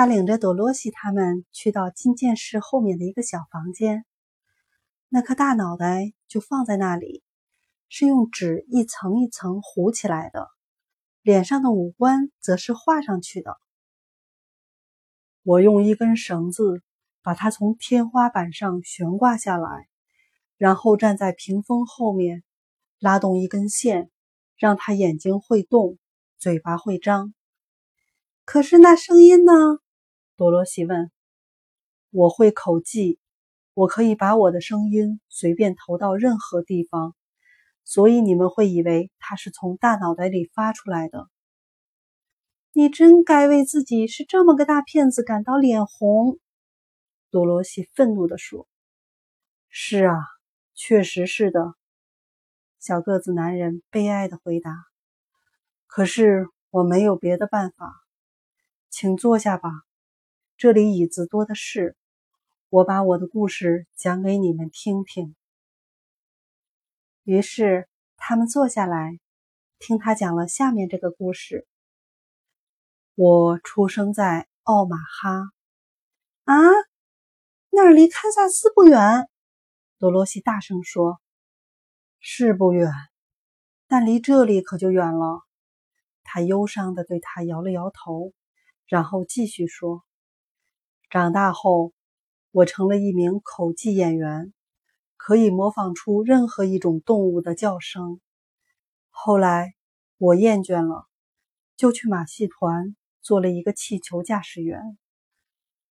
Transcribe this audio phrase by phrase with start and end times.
[0.00, 4.06] 他领着朵罗西他们去到金剑室后面的一个小房间，
[5.10, 7.22] 那颗大脑袋就放在那里，
[7.90, 10.48] 是用纸一层一层糊起来的，
[11.20, 13.58] 脸上的五官则是画上去的。
[15.42, 16.82] 我用一根绳子
[17.22, 19.86] 把它从天花板上悬挂下来，
[20.56, 22.42] 然后站在屏风后面，
[22.98, 24.10] 拉动一根线，
[24.56, 25.98] 让他眼睛会动，
[26.38, 27.34] 嘴巴会张。
[28.46, 29.52] 可是那声音呢？
[30.40, 31.12] 多罗西问。
[32.08, 33.18] 我会口技，
[33.74, 37.14] 我可以把我的声音随便投到任何地方，
[37.84, 41.28] 所以你们会以为它是从大脑袋里发出来的。
[42.72, 46.38] 你真该为自己是这么个大骗子感到脸红，
[47.30, 48.66] 多罗西愤怒地说。
[49.68, 50.16] 是啊，
[50.72, 51.74] 确实是的，
[52.78, 54.72] 小个子男人悲哀地回答。
[55.86, 57.92] 可是我没有别的办法。
[58.88, 59.70] 请坐下吧，
[60.60, 61.96] 这里椅子多的是。
[62.68, 65.34] 我把我的故事讲给你们听听。
[67.24, 69.18] 于是他们坐下来，
[69.78, 71.66] 听他讲了下面这个故事。
[73.14, 75.50] 我出生在奥马哈，
[76.44, 76.54] 啊，
[77.70, 79.30] 那儿离堪萨斯不远。
[79.98, 81.22] 多罗西大声说
[82.20, 82.92] ：“是不远，
[83.88, 85.40] 但离这里可就远了。”
[86.22, 88.34] 他忧伤地对他摇了摇头。
[88.86, 90.04] 然后继续说
[91.10, 91.92] ：“长大后，
[92.52, 94.54] 我成了一名口技演员，
[95.16, 98.20] 可以模仿出任何一种动物的叫声。
[99.08, 99.74] 后来
[100.18, 101.08] 我厌倦了，
[101.76, 104.96] 就去马戏团做了一个气球驾驶员，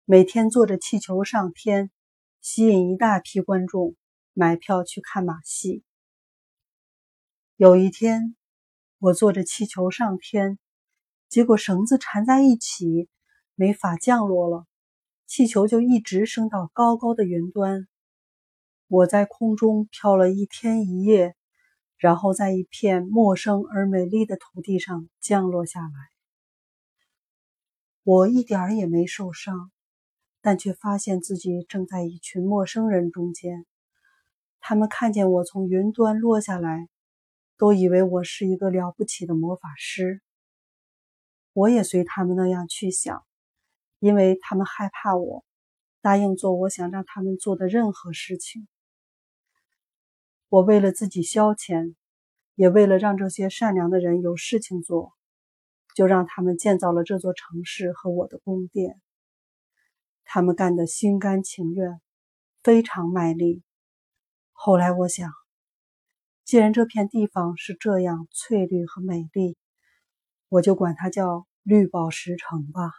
[0.04, 1.90] 每天坐着气球上天，
[2.42, 3.96] 吸引一大批观众
[4.34, 5.82] 买票去看马戏。
[7.56, 8.36] 有一天，
[8.98, 10.58] 我坐着气球上天。”
[11.30, 13.08] 结果绳子缠在一起，
[13.54, 14.66] 没法降落了，
[15.26, 17.88] 气球就一直升到高高的云端。
[18.86, 21.34] 我在空中飘了一天一夜，
[21.98, 25.90] 然后在一片陌生而美丽的土地上降落下来。
[28.04, 29.72] 我一点儿也没受伤，
[30.40, 33.66] 但却发现自己正在一群陌生人中间。
[34.60, 36.88] 他们看见我从云端落下来，
[37.58, 40.22] 都以为我是一个了不起的魔法师。
[41.52, 43.25] 我也随他们那样去想，
[44.06, 45.44] 因为他们害怕我，
[46.00, 48.68] 答应做我想让他们做的任何事情。
[50.48, 51.96] 我为了自己消遣，
[52.54, 55.12] 也为了让这些善良的人有事情做，
[55.96, 59.00] 就让他们建造了这座城市和我的宫殿。
[60.24, 62.00] 他们干得心甘情愿，
[62.62, 63.64] 非常卖力。
[64.52, 65.32] 后来我想，
[66.44, 69.56] 既然这片地方是这样翠绿和美丽，
[70.48, 72.92] 我就管它叫绿宝石城吧。